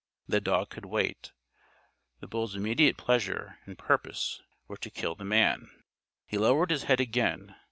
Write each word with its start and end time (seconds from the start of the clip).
The 0.27 0.41
dog 0.41 0.71
could 0.71 0.85
wait. 0.85 1.31
The 2.21 2.27
bull's 2.27 2.55
immediate 2.55 2.97
pleasure 2.97 3.59
and 3.67 3.77
purpose 3.77 4.41
were 4.67 4.77
to 4.77 4.89
kill 4.89 5.13
the 5.13 5.23
man. 5.23 5.69
He 6.25 6.39
lowered 6.39 6.71
his 6.71 6.85
head 6.85 6.99
again. 6.99 7.55